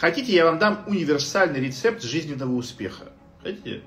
Хотите, 0.00 0.32
я 0.32 0.46
вам 0.46 0.58
дам 0.58 0.82
универсальный 0.86 1.60
рецепт 1.60 2.02
жизненного 2.02 2.52
успеха? 2.52 3.12
Хотите? 3.42 3.82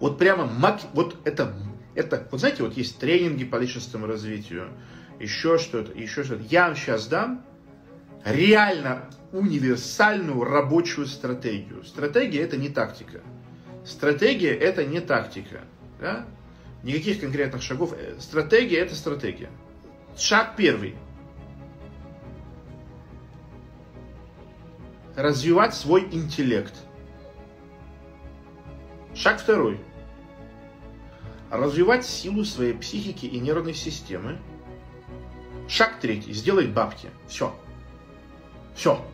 Вот 0.00 0.18
прямо, 0.18 0.50
вот 0.94 1.16
это, 1.26 1.54
это, 1.94 2.26
вот 2.30 2.40
знаете, 2.40 2.62
вот 2.62 2.74
есть 2.74 2.98
тренинги 2.98 3.44
по 3.44 3.56
личностному 3.56 4.06
развитию, 4.06 4.70
еще 5.20 5.58
что-то, 5.58 5.92
еще 5.92 6.24
что-то. 6.24 6.42
Я 6.48 6.68
вам 6.68 6.76
сейчас 6.76 7.06
дам 7.06 7.44
реально 8.24 9.10
универсальную 9.32 10.42
рабочую 10.42 11.06
стратегию. 11.06 11.84
Стратегия 11.84 12.40
это 12.40 12.56
не 12.56 12.70
тактика. 12.70 13.20
Стратегия 13.84 14.54
это 14.54 14.86
не 14.86 15.00
тактика. 15.00 15.64
Да? 16.00 16.24
Никаких 16.82 17.20
конкретных 17.20 17.60
шагов. 17.60 17.92
Стратегия 18.20 18.78
это 18.78 18.94
стратегия. 18.94 19.50
Шаг 20.16 20.54
первый. 20.56 20.96
Развивать 25.18 25.74
свой 25.74 26.02
интеллект. 26.12 26.72
Шаг 29.16 29.40
второй. 29.40 29.80
Развивать 31.50 32.06
силу 32.06 32.44
своей 32.44 32.72
психики 32.72 33.26
и 33.26 33.40
нервной 33.40 33.74
системы. 33.74 34.38
Шаг 35.68 35.98
третий. 36.00 36.32
Сделать 36.32 36.68
бабки. 36.68 37.10
Все. 37.26 37.52
Все. 38.76 39.04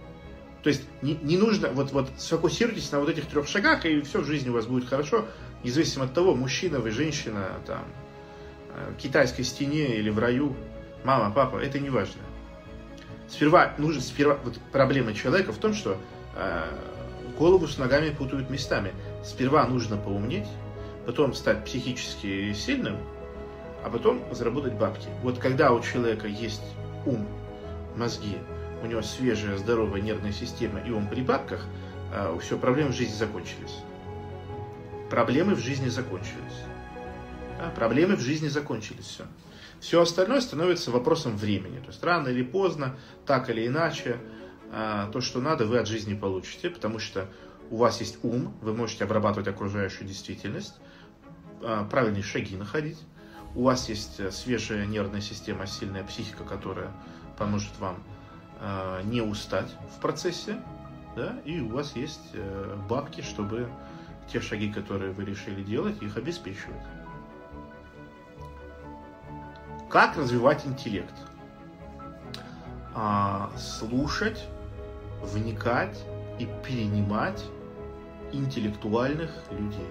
То 0.62 0.68
есть 0.68 0.82
не, 1.00 1.14
не 1.22 1.38
нужно, 1.38 1.70
вот, 1.70 1.92
вот 1.92 2.10
сфокусируйтесь 2.18 2.92
на 2.92 3.00
вот 3.00 3.08
этих 3.08 3.24
трех 3.24 3.48
шагах, 3.48 3.86
и 3.86 4.02
все 4.02 4.20
в 4.20 4.26
жизни 4.26 4.50
у 4.50 4.52
вас 4.52 4.66
будет 4.66 4.86
хорошо, 4.86 5.24
независимо 5.62 6.04
от 6.04 6.12
того, 6.12 6.34
мужчина 6.34 6.80
вы, 6.80 6.90
женщина, 6.90 7.48
там, 7.66 7.82
э, 8.74 8.90
в 8.90 8.96
китайской 8.96 9.42
стене 9.42 9.96
или 9.96 10.10
в 10.10 10.18
раю, 10.18 10.54
мама, 11.02 11.30
папа, 11.34 11.56
это 11.56 11.78
не 11.78 11.88
важно. 11.88 12.20
Сперва 13.28 13.72
нужно, 13.78 14.00
сперва, 14.00 14.38
вот 14.44 14.58
проблема 14.72 15.14
человека 15.14 15.52
в 15.52 15.58
том, 15.58 15.74
что 15.74 15.96
э, 16.36 16.64
голову 17.38 17.66
с 17.66 17.78
ногами 17.78 18.10
путают 18.10 18.50
местами. 18.50 18.92
Сперва 19.24 19.66
нужно 19.66 19.96
поумнеть, 19.96 20.48
потом 21.06 21.34
стать 21.34 21.64
психически 21.64 22.52
сильным, 22.52 22.98
а 23.84 23.90
потом 23.90 24.22
заработать 24.32 24.74
бабки. 24.74 25.08
Вот 25.22 25.38
когда 25.38 25.72
у 25.72 25.80
человека 25.80 26.26
есть 26.26 26.62
ум, 27.06 27.26
мозги, 27.96 28.36
у 28.82 28.86
него 28.86 29.02
свежая, 29.02 29.56
здоровая 29.56 30.00
нервная 30.00 30.32
система, 30.32 30.80
и 30.80 30.90
он 30.90 31.06
при 31.08 31.22
бабках, 31.22 31.64
а, 32.12 32.38
все, 32.38 32.58
проблемы 32.58 32.90
в 32.90 32.94
жизни 32.94 33.14
закончились. 33.14 33.78
Проблемы 35.10 35.54
в 35.54 35.60
жизни 35.60 35.88
закончились. 35.88 36.60
Да, 37.58 37.70
проблемы 37.70 38.16
в 38.16 38.20
жизни 38.20 38.48
закончились, 38.48 39.04
все. 39.04 39.24
Все 39.84 40.00
остальное 40.00 40.40
становится 40.40 40.90
вопросом 40.90 41.36
времени. 41.36 41.78
То 41.78 41.88
есть 41.88 42.02
рано 42.02 42.28
или 42.28 42.42
поздно, 42.42 42.96
так 43.26 43.50
или 43.50 43.66
иначе, 43.66 44.18
а, 44.72 45.10
то, 45.10 45.20
что 45.20 45.42
надо, 45.42 45.66
вы 45.66 45.76
от 45.76 45.86
жизни 45.86 46.14
получите, 46.14 46.70
потому 46.70 46.98
что 46.98 47.28
у 47.68 47.76
вас 47.76 48.00
есть 48.00 48.18
ум, 48.22 48.56
вы 48.62 48.72
можете 48.72 49.04
обрабатывать 49.04 49.46
окружающую 49.46 50.08
действительность, 50.08 50.76
а, 51.60 51.84
правильные 51.84 52.22
шаги 52.22 52.56
находить. 52.56 52.98
У 53.54 53.64
вас 53.64 53.90
есть 53.90 54.20
э, 54.20 54.30
свежая 54.30 54.86
нервная 54.86 55.20
система, 55.20 55.66
сильная 55.66 56.02
психика, 56.02 56.44
которая 56.44 56.90
поможет 57.36 57.78
вам 57.78 58.02
э, 58.60 59.02
не 59.04 59.20
устать 59.20 59.68
в 59.94 60.00
процессе, 60.00 60.62
да, 61.14 61.38
и 61.44 61.60
у 61.60 61.68
вас 61.68 61.94
есть 61.94 62.30
э, 62.32 62.76
бабки, 62.88 63.20
чтобы 63.20 63.68
те 64.32 64.40
шаги, 64.40 64.72
которые 64.72 65.12
вы 65.12 65.26
решили 65.26 65.62
делать, 65.62 66.02
их 66.02 66.16
обеспечивать. 66.16 66.82
Как 69.94 70.16
развивать 70.16 70.66
интеллект? 70.66 71.14
А, 72.96 73.52
слушать, 73.56 74.44
вникать 75.22 75.96
и 76.40 76.48
перенимать 76.66 77.44
интеллектуальных 78.32 79.30
людей. 79.52 79.86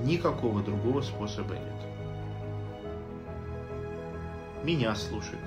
Никакого 0.00 0.60
другого 0.60 1.02
способа 1.02 1.54
нет. 1.54 2.82
Меня 4.64 4.92
слушать, 4.96 5.38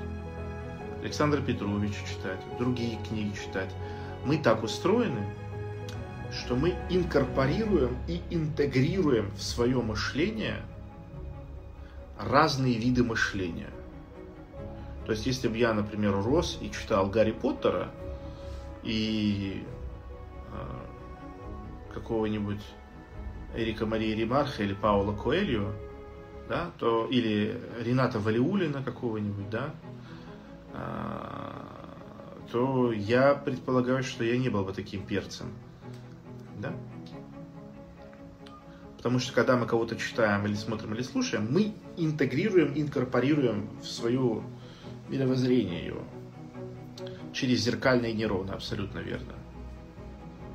Александра 1.01 1.41
Петровича 1.41 1.99
читать, 2.07 2.39
другие 2.59 2.97
книги 3.09 3.35
читать. 3.35 3.75
Мы 4.23 4.37
так 4.37 4.63
устроены, 4.63 5.25
что 6.31 6.55
мы 6.55 6.75
инкорпорируем 6.89 7.97
и 8.07 8.21
интегрируем 8.29 9.31
в 9.31 9.43
свое 9.43 9.81
мышление 9.81 10.61
разные 12.23 12.77
виды 12.77 13.03
мышления. 13.03 13.69
То 15.05 15.11
есть, 15.11 15.25
если 15.25 15.47
бы 15.47 15.57
я, 15.57 15.73
например, 15.73 16.13
рос 16.13 16.57
и 16.61 16.71
читал 16.71 17.07
Гарри 17.07 17.31
Поттера 17.31 17.91
и 18.83 19.63
э, 20.51 21.93
какого-нибудь 21.93 22.61
Эрика 23.55 23.85
Марии 23.85 24.13
Ремарха 24.13 24.63
или 24.63 24.73
Паула 24.73 25.15
Коэльо, 25.15 25.73
да, 26.47 26.71
то, 26.77 27.07
или 27.07 27.59
Рената 27.79 28.19
Валиулина 28.19 28.83
какого-нибудь, 28.83 29.49
да, 29.49 29.73
а, 30.73 31.91
то 32.51 32.91
я 32.91 33.35
предполагаю, 33.35 34.03
что 34.03 34.23
я 34.23 34.37
не 34.37 34.49
был 34.49 34.63
бы 34.63 34.73
таким 34.73 35.05
перцем. 35.05 35.47
Да? 36.59 36.73
Потому 39.01 39.17
что 39.17 39.33
когда 39.33 39.57
мы 39.57 39.65
кого-то 39.65 39.95
читаем 39.95 40.45
или 40.45 40.53
смотрим 40.53 40.93
или 40.93 41.01
слушаем, 41.01 41.47
мы 41.49 41.73
интегрируем, 41.97 42.71
инкорпорируем 42.75 43.67
в 43.81 43.87
свое 43.87 44.43
мировоззрение 45.09 45.83
его. 45.87 46.03
Через 47.33 47.61
зеркальные 47.61 48.13
нейроны, 48.13 48.51
абсолютно 48.51 48.99
верно. 48.99 49.33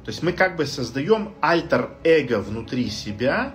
То 0.04 0.12
есть 0.12 0.22
мы 0.22 0.32
как 0.32 0.54
бы 0.54 0.64
создаем 0.64 1.34
альтер-эго 1.40 2.40
внутри 2.40 2.88
себя, 2.88 3.52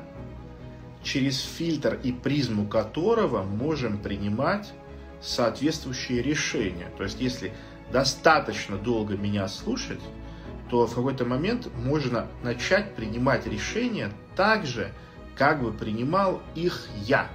через 1.03 1.39
фильтр 1.39 1.97
и 2.03 2.11
призму 2.11 2.67
которого 2.67 3.43
можем 3.43 3.97
принимать 3.97 4.73
соответствующие 5.21 6.21
решения. 6.21 6.91
То 6.97 7.03
есть, 7.03 7.21
если 7.21 7.53
достаточно 7.93 8.77
долго 8.77 9.15
меня 9.15 9.47
слушать, 9.47 10.01
то 10.71 10.87
в 10.87 10.95
какой-то 10.95 11.25
момент 11.25 11.67
можно 11.75 12.27
начать 12.43 12.95
принимать 12.95 13.45
решения 13.45 14.09
так 14.37 14.65
же, 14.65 14.93
как 15.35 15.61
бы 15.61 15.73
принимал 15.73 16.41
их 16.55 16.87
я. 17.03 17.27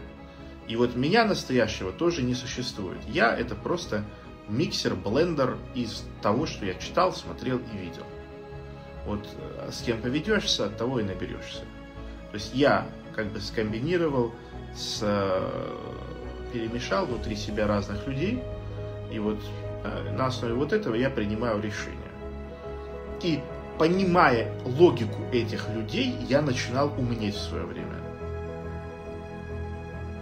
И 0.69 0.75
вот 0.75 0.97
меня 0.97 1.27
настоящего 1.27 1.93
тоже 1.93 2.23
не 2.23 2.35
существует. 2.35 2.99
Я 3.07 3.37
это 3.37 3.55
просто 3.55 4.05
миксер, 4.49 4.95
блендер 4.95 5.59
из 5.75 6.03
того, 6.23 6.47
что 6.47 6.65
я 6.65 6.75
читал, 6.77 7.13
смотрел 7.13 7.59
и 7.59 7.77
видел. 7.77 8.05
Вот 9.05 9.29
э, 9.37 9.71
с 9.71 9.83
кем 9.83 10.01
поведешься, 10.01 10.65
от 10.65 10.79
того 10.79 10.99
и 11.01 11.03
наберешься. 11.03 11.61
То 12.31 12.35
есть 12.35 12.55
я 12.55 12.89
как 13.15 13.27
бы 13.27 13.41
скомбинировал 13.41 14.33
с 14.75 15.01
э, 15.03 15.77
перемешал 16.55 17.05
внутри 17.05 17.37
себя 17.37 17.67
разных 17.67 18.07
людей, 18.07 18.43
и 19.13 19.19
вот 19.19 19.39
э, 19.85 20.13
на 20.17 20.27
основе 20.27 20.55
вот 20.55 20.73
этого 20.73 20.95
я 20.95 21.11
принимаю 21.11 21.61
решение. 21.61 22.06
И 23.27 23.41
понимая 23.77 24.57
логику 24.65 25.21
этих 25.33 25.69
людей, 25.71 26.15
я 26.29 26.43
начинал 26.43 26.93
умнеть 26.97 27.35
в 27.35 27.41
свое 27.41 27.65
время. 27.65 27.97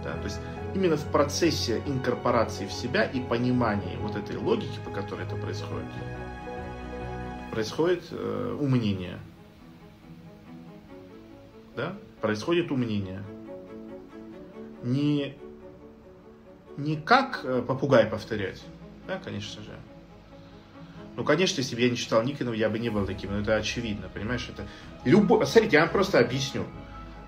Да, 0.03 0.13
то 0.13 0.23
есть 0.23 0.39
именно 0.73 0.97
в 0.97 1.05
процессе 1.11 1.83
инкорпорации 1.85 2.65
в 2.65 2.71
себя 2.71 3.03
и 3.03 3.19
понимания 3.19 3.95
вот 3.99 4.15
этой 4.15 4.37
логики, 4.37 4.79
по 4.83 4.89
которой 4.89 5.23
это 5.27 5.35
происходит, 5.35 5.85
происходит 7.51 8.05
э, 8.09 8.57
умнение. 8.59 9.19
Да? 11.75 11.95
Происходит 12.21 12.71
умнение. 12.71 13.21
Не 14.81 15.37
не 16.75 16.95
как 16.97 17.41
э, 17.43 17.61
попугай 17.61 18.07
повторять, 18.07 18.63
да, 19.05 19.19
конечно 19.19 19.61
же. 19.61 19.73
Ну, 21.15 21.23
конечно, 21.23 21.61
если 21.61 21.75
бы 21.75 21.81
я 21.81 21.89
не 21.89 21.95
читал 21.95 22.23
Никонова, 22.23 22.53
я 22.53 22.69
бы 22.69 22.77
не 22.77 22.89
был 22.89 23.05
таким, 23.05 23.31
но 23.31 23.39
это 23.39 23.55
очевидно, 23.55 24.09
понимаешь, 24.13 24.47
это... 24.49 24.67
Любо... 25.05 25.45
Смотрите, 25.45 25.77
я 25.77 25.83
вам 25.83 25.91
просто 25.91 26.19
объясню. 26.19 26.65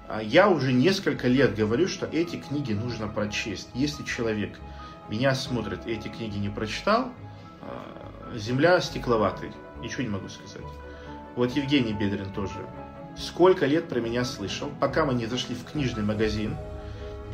А, 0.07 0.22
я 0.22 0.50
уже 0.50 0.74
несколько 0.74 1.28
лет 1.28 1.56
говорю, 1.56 1.88
что 1.88 2.06
эти 2.06 2.36
книги 2.38 2.74
нужно 2.74 3.07
прочесть. 3.07 3.69
Если 3.74 4.04
человек 4.04 4.60
меня 5.10 5.34
смотрит, 5.36 5.86
эти 5.86 6.10
книги 6.10 6.38
не 6.38 6.50
прочитал, 6.50 7.13
а, 7.62 8.36
земля 8.36 8.81
стекловатый, 8.81 9.51
ничего 9.81 10.04
не 10.04 10.10
могу 10.10 10.28
сказать. 10.28 10.66
Вот 11.36 11.51
Евгений 11.51 11.94
Бедрин 11.94 12.31
тоже. 12.33 12.66
Сколько 13.18 13.66
лет 13.66 13.88
про 13.88 14.00
меня 14.00 14.25
слышал, 14.25 14.69
пока 14.80 15.06
мы 15.06 15.13
не 15.13 15.25
зашли 15.25 15.56
в 15.56 15.63
книжный 15.63 16.04
магазин, 16.04 16.56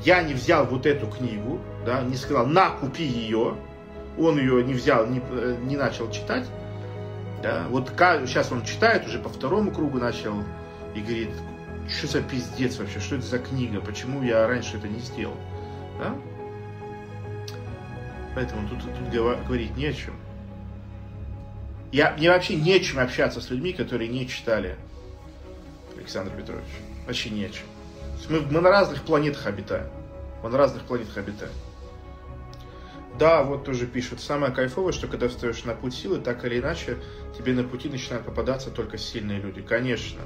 я 0.05 0.21
не 0.21 0.33
взял 0.33 0.65
вот 0.65 0.85
эту 0.85 1.07
книгу, 1.07 1.59
да, 1.85 2.01
не 2.01 2.15
сказал, 2.15 2.45
на, 2.45 2.69
купи 2.69 3.03
ее, 3.03 3.57
он 4.17 4.37
ее 4.37 4.63
не 4.63 4.73
взял, 4.73 5.07
не, 5.07 5.21
э, 5.31 5.57
не 5.61 5.77
начал 5.77 6.09
читать, 6.11 6.45
да, 7.41 7.65
вот 7.69 7.89
сейчас 7.89 8.51
он 8.51 8.63
читает, 8.63 9.05
уже 9.05 9.19
по 9.19 9.29
второму 9.29 9.71
кругу 9.71 9.99
начал, 9.99 10.43
и 10.95 11.01
говорит, 11.01 11.31
что 11.89 12.07
за 12.07 12.21
пиздец 12.21 12.77
вообще, 12.77 12.99
что 12.99 13.15
это 13.15 13.25
за 13.25 13.39
книга, 13.39 13.81
почему 13.81 14.23
я 14.23 14.47
раньше 14.47 14.77
это 14.77 14.87
не 14.87 14.99
сделал, 14.99 15.35
да? 15.99 16.15
Поэтому 18.35 18.67
тут, 18.67 18.79
тут 18.81 19.09
говорить 19.09 19.75
не 19.75 19.87
о 19.87 19.93
чем. 19.93 20.15
Я, 21.91 22.15
мне 22.17 22.29
вообще 22.29 22.55
нечем 22.55 22.99
общаться 22.99 23.39
с 23.39 23.51
людьми, 23.51 23.73
которые 23.73 24.09
не 24.09 24.27
читали 24.27 24.77
Александр 25.95 26.31
Петрович. 26.35 26.65
Вообще 27.05 27.29
нечем. 27.29 27.65
Мы, 28.29 28.41
мы 28.41 28.61
на 28.61 28.69
разных 28.69 29.03
планетах 29.03 29.45
обитаем. 29.45 29.87
Мы 30.41 30.49
на 30.49 30.57
разных 30.57 30.83
планетах 30.83 31.17
обитаем. 31.17 31.51
Да, 33.19 33.43
вот 33.43 33.63
тоже 33.63 33.85
пишут. 33.85 34.19
Самое 34.19 34.51
кайфовое, 34.51 34.91
что 34.91 35.07
когда 35.07 35.27
встаешь 35.27 35.63
на 35.65 35.75
путь 35.75 35.93
силы, 35.93 36.19
так 36.19 36.43
или 36.45 36.59
иначе, 36.59 36.97
тебе 37.37 37.53
на 37.53 37.63
пути 37.63 37.89
начинают 37.89 38.25
попадаться 38.25 38.71
только 38.71 38.97
сильные 38.97 39.39
люди. 39.39 39.61
Конечно. 39.61 40.21